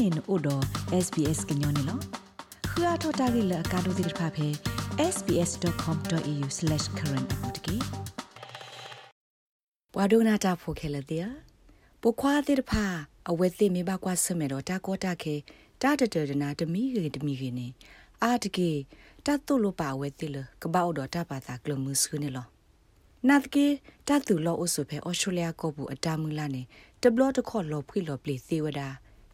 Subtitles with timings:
[0.00, 0.64] နေနို့တော့
[1.04, 1.98] SBS ကညောနေလော
[2.70, 4.48] ခရထတာဂိလကာဒိုတိဖာဖေ
[5.14, 7.76] sbs.com.au/current အပူတကေ
[9.94, 11.26] ဘွာဒိုနာတာဖိုခဲလတဲ့
[12.02, 12.84] ပုခွာတိဖာ
[13.30, 15.34] အဝဲသိမေဘကွာဆမေတော့တာကောတာခေ
[15.82, 17.66] တာတတရနာတမီခေတမီခေနေ
[18.22, 18.70] အာတကေ
[19.26, 22.46] တတ်တုလိုပါဝဲတိလကပောက်တော့တပါတာကလမှုဆုနေလော
[23.28, 23.66] နာတကေ
[24.08, 26.62] တတ်သူလောအုစုဖဲအော်စတြေးလျကောဘူးအတာမူလာနေ
[27.02, 28.88] တဘလတခေါ်လောဖွေလောပလီသေးဝဒါ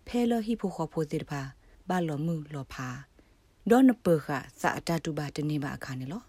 [0.06, 1.41] ဖဲလဟိဖိုခေါ်ဖိုတိတဖာ
[1.88, 2.88] ဘာလောမှုလောဖာ
[3.70, 4.29] ဒေါနပခ
[4.60, 6.23] စာအတတူပါတနေပါအခါနေလော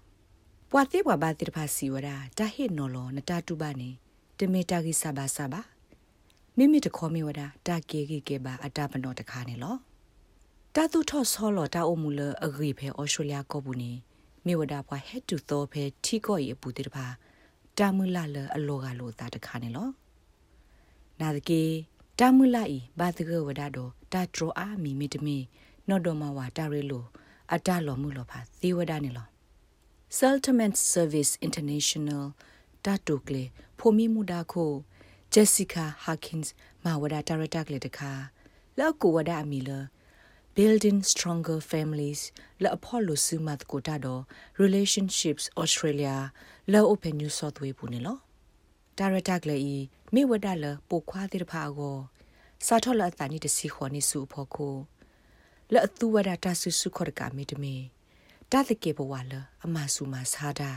[0.72, 3.90] ပွာတိပွာဘာတိတဖာစီဝဒါတဟိနော်လောနတတူပါနေ
[4.38, 5.62] တမေတာဂိစဘာစဘာ
[6.58, 9.76] မိမိတခေါ်မိဝဒါတာကေကေကေပါအတပနောတခါနေလော
[10.76, 13.92] တာသူထော့ဆောလောတာအုံမူလအဂိဖဲအော်စတြေးလျကောဘူးနေ
[14.46, 17.06] မိဝဒါပွာဟက်တူသောဖဲထီကော့ရေပူတိတဖာ
[17.78, 19.88] တာမူလာလအလောကလောတာတခါနေလော
[21.20, 21.62] နာဒကေ
[22.22, 25.38] တာမူလာဤဘာတကဝဒါတော့တာထရအာမီမီတမီ
[25.88, 27.06] နော်ဒမဝါတာရီလို
[27.54, 29.28] အတလောမှုလောဖာသီဝဒါနေလော
[30.20, 32.24] Settlement Service International
[32.86, 33.44] တာတုကလေ
[33.80, 34.72] ဖိုမီမူဒါခို
[35.34, 36.48] Jessica Harkins
[36.84, 38.12] မဝဒါတာရတာကလေတခါ
[38.80, 39.70] လောက်ကိုဝဒါအမီလ
[40.58, 42.22] Building Stronger Families
[42.64, 44.22] လာအဖော်လို့စူမတ်ကိုတာတော့
[44.64, 46.16] Relationships Australia
[46.72, 48.18] လော Open New South Wales ပူနေလော
[48.98, 49.78] တာရတာကလေဤ
[50.14, 51.98] မိဝဒါလပိုခွားတိတဖာကို
[52.66, 54.76] စာထောလအတနီတစီခေါ်နေစုဖို့ကို
[55.72, 57.76] လဲအသူဝဒတာဆုစုခေါ်ကမေတမေ
[58.52, 59.34] တာတကေဘဝလ
[59.66, 60.72] အမဆူမစာဒါ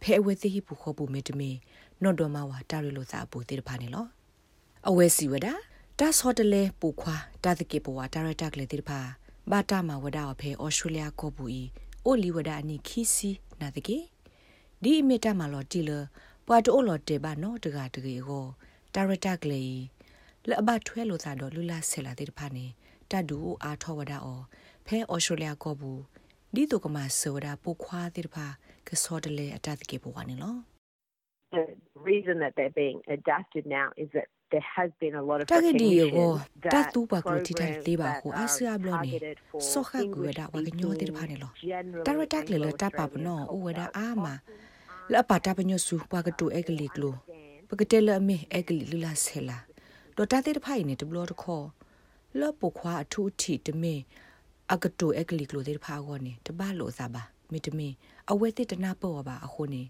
[0.00, 1.50] ဖဲအဝဲသိဟိပူခေါ်ပူမေတမေ
[2.02, 4.06] နော့တော်မဝါတာရီလိုစာပူတိတဖာနေလော
[4.88, 5.54] အဝဲစီဝဒါ
[5.98, 9.00] တာဆော့တလဲပူခွာတာတကေဘဝတာရတာကလေတိတဖာ
[9.50, 11.62] ဘာတာမဝဒါအဖဲအော်စတြေးလျကောပူဤ
[12.04, 13.98] အိုလီဝဒါအနိခီစီနာတကေ
[14.82, 15.90] ဒီအမီတာမလော်တီလ
[16.46, 18.46] ပွာတိုလော်တေဘာနောတကတကေကို
[18.94, 19.78] တာရတာကလေး
[20.48, 22.66] လအဘထွဲလို့သာတော့လူလာဆဲလာတဲ့ဖာနေ
[23.10, 24.40] တတ်ဒူအားထောဝဒါအော
[24.86, 26.00] ဖဲအော်စတြေးလျကောဘူး
[26.54, 28.46] ဒီတုကမဆောဒါပိုခွာတဲ့ဖာ
[28.88, 30.56] ကစောတလေအတတ်ကေပေါ်ဝနေလော
[31.56, 31.64] The
[32.10, 36.32] reason that they're being adapted now is that there has been a lot of တကဒီယော
[36.74, 39.12] တတူပါကတိတိုင်တေးပါကိုအဆာဘလောနေ
[39.70, 41.50] ဆောခကူဝဒါဝကညောတဲ့ဖာနေလော
[42.06, 44.26] တရတက်လေလတပါပနောဥဝဒါအာမ
[45.12, 45.96] လပတာပညစု
[47.68, 49.58] ပါကတူအကလီကလိုပကတဲလအမေအကလီလူလာဆဲလာ
[50.16, 51.66] ဒေါ်တာတဲ့ဖိုင်နေတဘလတခေါ်
[52.40, 53.94] လော့ပုခွာအထူးထီတမေ
[54.72, 57.88] အကတူအကလီကလိုတဲ့ဖာကောနေတပလို့စားပါမိတမေ
[58.30, 59.82] အဝဲတဲ့တနာပေါ်ပါအခုနေ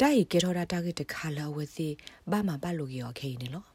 [0.00, 1.88] တိုက်ကေထော်တာတာကတခါလာဝဲစီ
[2.30, 3.68] ဘာမပါလို့ရောခဲနေလို့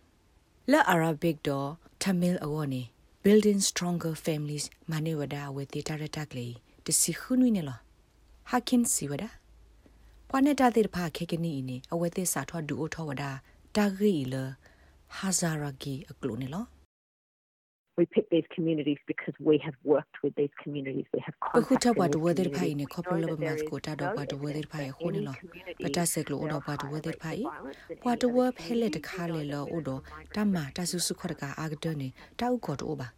[0.72, 1.70] လက် Arabic တော့
[2.04, 2.82] Tamil အောနေ
[3.24, 6.54] building stronger families မနေဝဒဝဲတဲ့တာရတာကလေး
[6.86, 7.82] တစီခုနွိနေလို့
[8.52, 9.30] Hakin siwada
[10.30, 13.32] ပွားနေတာတဲ့ဖာခေကနီနေအဝဲတဲ့စာထောဒူအိုထောဝဒါ
[13.76, 14.36] တာဂီလ
[15.20, 16.68] Hazaragi aglunilo.
[17.98, 21.06] We pick these communities because we have worked with these communities.
[21.14, 24.06] We have contacted Bakhuta wa duwa der phai ne khopro lo mas ko ta do
[24.18, 25.34] wa duwa der phai ho ne lo.
[25.84, 27.44] Bata sek lo odo wa duwa der phai.
[28.06, 30.02] Wa duwa phele de kha le lo odo
[30.34, 32.96] ta ma ta su su khot ka a ga de ne ta u ko do
[32.96, 33.12] ba.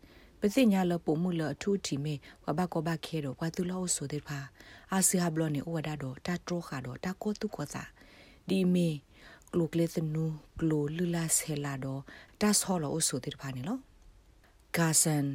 [0.46, 2.13] ပစိညာလပုံမှုလအထူးတီမေ
[2.46, 4.40] ဝဘကောဘခဲတော့ဝါသူလောဆိုတဲ့ဖာ
[4.94, 7.84] အာစီဟာဘလောနေဩဝဒါတော့တာထရခါတော့တာကောတုကောစာ
[8.47, 8.90] ဒီမေ
[9.53, 10.25] ကလုကလေသနူ
[10.59, 12.02] ကလုလူလာဆဲလာတော့
[12.41, 13.81] တတ်ဟောလို့ဆိုတဲ့ဖာနေလို့
[14.75, 15.25] ဂါဆန်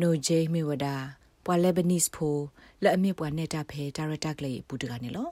[0.00, 0.96] နိုဂျေမီဝဒါ
[1.44, 2.36] ပွာလေဘနီစ်ဖို
[2.82, 5.30] လက်အမြပွာနေတာဖဲဒါရတာကလေးပူတကနေလို့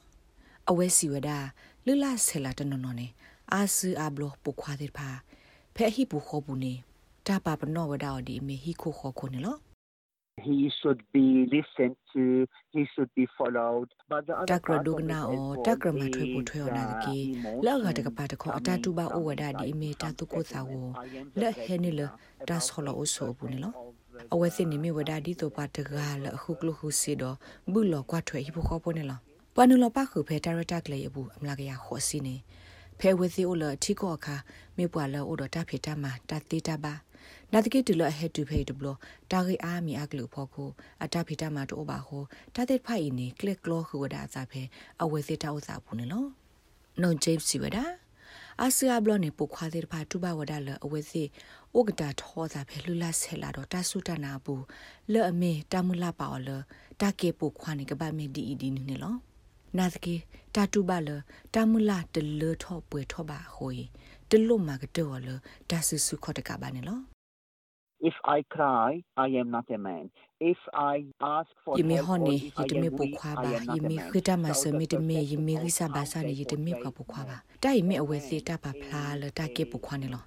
[0.71, 1.39] အဝဲစီဝဒါ
[1.87, 3.07] လူလာဆဲလာတနော်နော်နေ
[3.53, 5.09] အာဆူအဘလောပုခွာတဲ့ဖာ
[5.75, 6.75] ဖဲဟိပူခေါ်ဘူးနေ
[7.27, 9.59] တာပါပနောဝဒါဒီမေဟိခိုခေါ်ခုနေလို့
[10.47, 12.23] he should be listened to
[12.75, 15.37] he should be followed but the other takra dugna o
[15.67, 17.19] takra ma thwe pu thwe ona ki
[17.67, 20.25] la ga ta pa ta kho ata tu ba o wada di me ta tu
[20.33, 20.81] ko sa wo
[21.41, 22.07] la he ni la
[22.49, 23.73] ta so lo o so bu ni lo
[24.33, 27.37] အဝဲစင်းနေမြဝဒါဒီတော့ပါတကားလအခုကလခုစီတော့
[27.73, 29.21] ဘူးလောကွာထွေဟိဖို့ခေါ်ပေါ်နေလား
[29.55, 32.37] ပနုလပခုဖဲတာရတက်လေဘူးအမလာကရခေါ်စီနေ
[32.99, 34.37] ဖဲဝဲစီအိုလအထီကောအခါ
[34.77, 36.95] မေပွာလောအိုတော့တဖေတမတတိတပါ
[37.53, 38.87] နာတကိတူလအဟက်တူဖေဒဘလ
[39.31, 40.71] တာဂိအာမီအကလူဖို့ကို
[41.05, 42.23] အတဖိတမတိုဘာဟို
[42.55, 44.63] တာတဲ့ဖိုင်နေကလစ်ကလောခူဝဒါစာဖေ
[45.03, 46.29] အဝဲစစ်တောက်စာဘူးနော်
[47.01, 47.85] နွန်ဂျိပ်စီဝဒါ
[48.61, 51.29] အာဆီယာဘလနေပုခွာတဲ့ဖာတူဘဝဒါလအဝဲစစ်
[51.79, 54.65] ဥကတာထောစာဖေလူလာဆဲလာတော့တဆုတနာဘူး
[55.13, 56.49] လဲ့အမေတမူလာပါလ
[57.01, 59.15] တာကေပုခွာနေကပါမေဒီအီဒီနူနေလော
[59.79, 60.15] နာသကေ
[60.55, 61.09] တာတူဘလ
[61.55, 63.73] တာမူလာတလထောပွဲထောပါဟို
[64.31, 65.29] တလို့မှာကတော့လ
[65.71, 67.01] ဒါဆူဆူခေါ်တကပါနေလော
[68.09, 70.05] if i cry i am not a man
[70.41, 70.97] if i
[71.37, 75.55] ask for yimi honi yitimi pu khwa ba yimi khita ma so mi timi yimi
[75.63, 78.71] risa ba sa ni yitimi ka pu khwa ba ta yimi awe si ta pa
[78.81, 80.23] phla le ta ke pu khwa ne lo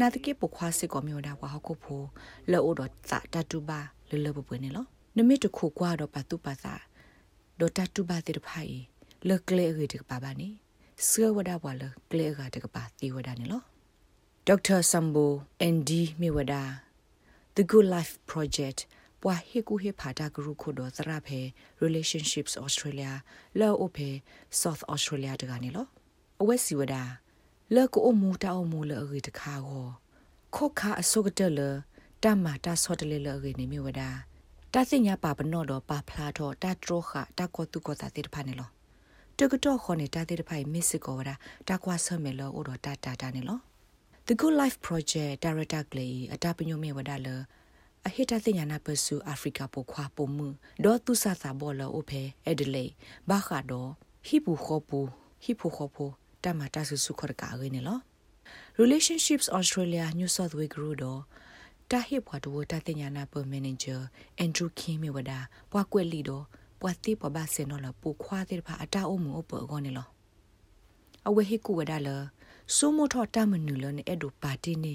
[0.00, 2.02] နာတကေပခွာစစ်ကောမျိုးဒါဝါဟခုဖို
[2.52, 3.80] လောတော့တာတတူပါ
[4.10, 4.86] လလပပွနေလော
[5.16, 6.74] နမစ်တခုကွာတော့ပတူပါသာ
[7.60, 8.74] ဒေါ်တတူပါတဲ့ဖိုင်
[9.28, 10.48] လကလေရီတကပါပါနေ
[11.08, 13.62] ဆွေဝဒါဘွာလကလေရာတကပါတီဝဒါနေလော
[14.46, 16.62] ဒေါက်တာဆမ်ဘိုအန်ဒီမီဝဒါ
[17.56, 18.80] The Good Life Project
[19.22, 21.40] ပွာဟေကူဟေဖာတာဂရုခုဒသရဖေ
[21.84, 23.12] Relationships Australia
[23.60, 24.10] လောအိုဖေ
[24.60, 25.86] South Australia တကနေလော
[26.40, 27.02] အဝက်စီဝဒါ
[27.74, 29.86] လောကိုအမူတာအမူလောရီတခါကို
[30.54, 31.60] ခောခါအစုကတလ
[32.22, 34.10] တမတာဆော့တလေလောရီနေမြဝဒါ
[34.74, 38.68] တာစညာပါပနော့တော့ပါဖလာတော့တာထရခတာကောတုကောတာတိတဖာနေလော
[39.38, 41.34] တကတော့ခေါနေတာတိတဖိုင်မစ်စကောဝဒါ
[41.68, 43.60] တာကွာဆမဲလောအိုတော့တာတာတာနေလော
[44.28, 47.40] The Good Life Project Director ကလေးအတာပညိုမေဝဒါလော
[48.06, 50.48] အဟိတသိညာနာပစုအာဖရိကပိုခွာပုံမှု
[50.84, 52.84] ဒေါ်သူဆာသာဘောလောအိုဖေအဒလေ
[53.30, 53.90] ဘာခါဒေါ်
[54.26, 55.00] ဟိပူခောပူ
[55.42, 56.04] ဟိပူခောပူ
[56.42, 58.00] တမတာဆုစုခရကာရင်းနော်
[58.80, 61.20] Relationships Australia New South Wales Group တော့
[61.90, 63.96] တာဟိဘွားတဝတာတင်ညာနာပမန်နေဂျာ
[64.38, 65.38] အန်ဒရူကင်းမီဝဒါ
[65.70, 66.44] ပွားကွက်လီတော့
[66.80, 70.08] ပွားတိပဘာစင်နော်လပူခွာတဲ့ဖာအတာအုံမအပကောနေလော
[71.28, 72.10] အဝဲဟိကူဝဒါလ
[72.74, 74.94] ဆုမထောတမနူလနဲ့အဲ့ဒိုပါတီနေ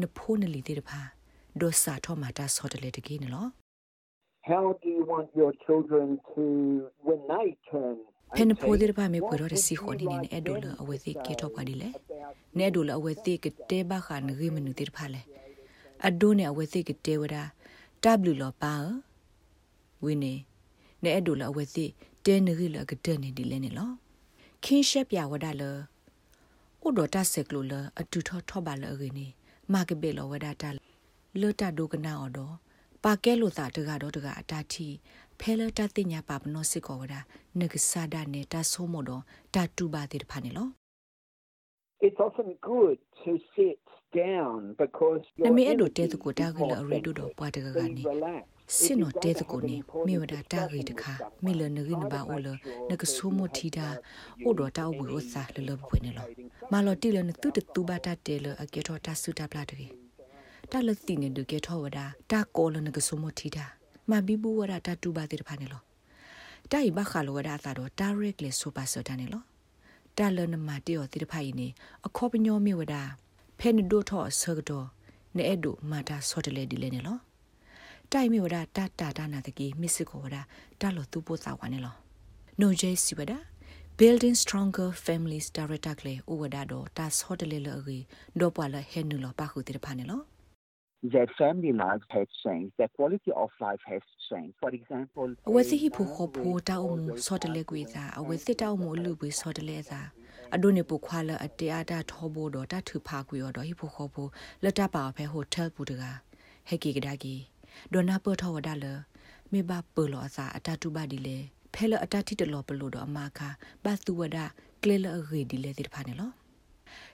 [0.00, 1.00] နဖိုးနလီတဲ့ဖာ
[1.60, 3.50] ဒိုစာထောမာတာဆော့တလေတကြီးနော်
[4.50, 6.42] How do you want your children to
[7.06, 7.96] when they turn
[8.36, 11.88] ဖန်ဖိုးတဲ့ဖာမေပွေတော့စီခေါ်နေနေအဲ့ဒိုလအဝဲသိကေတော့ပါဒီလေ
[12.58, 15.22] နဲဒိုလအဝဲသိကတဲဘခါနဂိမနူတဲ့ဖာလေ
[16.06, 17.42] အဒိုနဲ့အဝဲသိကတဲဝဒါ
[18.30, 18.74] W လောပါ
[20.04, 20.34] ဝင်းနေ
[21.02, 21.86] နဲအဲ့ဒိုလအဝဲသိ
[22.26, 23.90] တဲနဂိလကတဲ့နေဒီလဲနေလော
[24.64, 25.62] ခင်းရှက်ပြဝဒါလ
[26.86, 29.26] ဥဒတာဆက်ကလိုလအတူထောထောပါလအရင်းနေ
[29.72, 30.70] မာကဘေလောဝဒါတာ
[31.40, 32.54] လောတာဒိုကနာအော်တော့
[33.04, 34.88] ပါကဲလို့သာတကတော့တကအတာတီ
[35.40, 37.20] ဖဲလတာတင်ညာပါပနောစစ်ကောဝဒါ
[37.60, 39.22] နဂဆာဒနေတာဆိုမို့တော့
[39.54, 40.68] တာတူပါတဲ့ဖာနေလော
[42.06, 43.80] It's often good to sit
[44.22, 48.02] down because နမေအဲ့တို့တဲတကိုတာဂီလရေဒိုတော့ပွားတကကနေ
[48.74, 49.76] စင်နိုတဲတကိုနေ
[50.06, 51.12] မိဝဒတာဂီတခါ
[51.44, 52.48] မိလနဂီနဘာအိုလ
[52.90, 53.86] နကဆူမထီတာ
[54.44, 56.26] အိုတော့တာဝီဥစာလလပွေနေလော
[56.72, 59.86] မာလော်တီလနတုတတူဘာတာတဲလအကေထောတာစုတာပလာတကေ
[60.70, 61.98] တာလတိနေဒကေထောဝဒ
[62.30, 63.64] တာကောလနကဆူမထီတာ
[64.10, 65.82] မဘီဘူးဝဒတာတူဘာတေဖာနေလော
[66.70, 69.42] တိုင်ဘခါလောဝဒတာတော့ direct လေဆိုပါစတာနေလော
[70.18, 71.68] တာလနမတေောတေဖာယီနေ
[72.06, 73.02] အခောပညောမိဝဒါ
[73.58, 74.84] ဖဲနဒိုထောဆဂဒော
[75.36, 77.18] နေအဒုမာတာဆောတလေဒီလေနေလော
[78.12, 80.36] တိုင်မီဝဒတာတာတာနာတကီမစ်စကိုဝဒ
[80.80, 81.94] တာလောသူပိုသာဝနေလော
[82.60, 83.32] နိုဂျေစီဝဒ
[84.00, 87.98] building stronger families director ကလေဥဝဒါတော့တာဆောတလေလောရီ
[88.40, 90.22] တော့ပွာလဟဲနူလောပါခုတိဖာနေလော
[91.12, 94.54] their family lives has changed, their quality of life has changed.
[94.62, 100.00] For example, အဝစီဟိဖိုခဖိုတောက်မှုဆော့တလေကွေသာအဝစီတောက်မှုလူပွေဆော့တလေသာ
[100.54, 102.66] အဒိုနေပခွာလအတေအတာထောဘောတော့
[107.76, 111.38] တထူဖာကွေတော့ဟိဖိုခဖိုလက်တပါဖဲဟိုတယ်ပူတကဟက်ကီကဒါကီဒေါ်နာပထောဝဒါလမေဘပလောအစာအတတူပါဒီလေ
[111.74, 113.48] ဖဲလအတတိတလောပလို့တော့အမခါ
[113.84, 114.38] ဘတ်သူဝဒ
[114.82, 116.30] ကလေလအဂေဒီလေတိဖာနေလော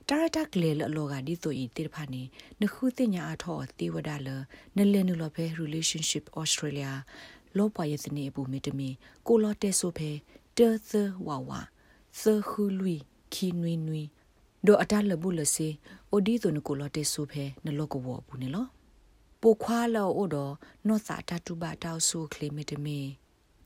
[0.08, 2.22] တာရတာကလေလလောကဒီဆိုဤတိဖာနေ
[2.60, 4.28] နခုတင်ညာအထောတေဝဒါလ
[4.76, 6.92] နလဲနုလောဖဲ relationship australia
[7.56, 8.88] လောပွားရဲ့စနေအပူမီတမီ
[9.26, 10.10] ကိုလောတဲဆိုဖဲ
[10.56, 10.92] တဲသ
[11.26, 11.50] ဝဝ
[12.20, 12.96] သခုလူ
[13.32, 14.02] ခီနွီနွီ
[14.66, 15.68] ဒိုအတလဘူးလစီ
[16.10, 18.66] အိုဒီတိုနကိုလောတဲဆိုဖဲနလောကဝဘူးနေလော
[19.42, 20.52] ပိုခွာလောအိုတော့
[20.86, 22.98] နော့စာတတူဘတောက်ဆူကလီမီတမီ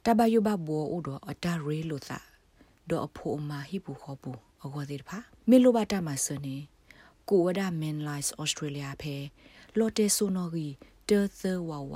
[0.04, 2.18] တဘယဘဘောအိုတော့အတရေလို့သာ
[2.88, 4.30] ဒေါ်အဖိုအမဟိပူခောပူ
[4.64, 5.18] အကောသေးတဖာ
[5.49, 6.56] မေလိုဘတာမဆနေ
[7.28, 9.16] ကိုဝဒမန်လိုင်းဩစတြေးလျဖဲ
[9.78, 10.66] လော်တေဆိုနော်ဂီ
[11.09, 11.95] တေသဝဝ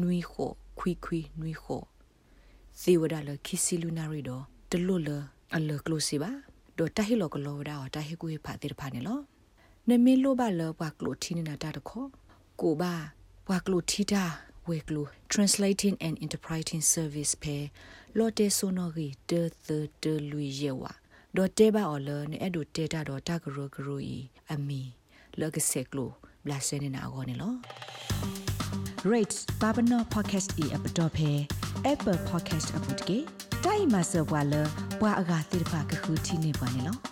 [0.00, 1.82] နွီခိုခွီခွီနွီခို
[2.80, 5.10] ဇီဝဒါလခီစီလူနာရီတော့တလွတ်လ
[5.54, 6.30] အလကလိုစီပါ
[6.78, 9.20] ဒေါ်တဟီလောကလောဝဒါတာဟီကူဖာတေတဖာနေလော
[9.88, 12.08] နမေလိုဘလောဘကလိုတီနေတာတခေါ်
[12.60, 12.94] ကိုဘာ
[13.46, 14.24] ဘွာကလိုတီတာ
[14.68, 17.56] ဝေကလို translating and interpreting service pe
[18.18, 20.92] lotte sonori de the de lui yewa
[21.36, 24.16] ဒေါ်တဲဘာအော်လနဲ့အဲ့ဒိုတဲတာတော့တကရဂရူဤ
[24.52, 24.82] အမီ
[25.40, 26.10] လောကဆက်ကလို
[26.44, 27.54] ဘလာစနေနာအောနေလော
[29.12, 31.30] rates babano podcast e app dot phe
[31.92, 33.18] apple podcast app တကေ
[33.64, 34.54] တိုင်မဆဝါလ
[35.00, 37.11] ဘွာအဂါတိဖာကခုတီနေပါနေလော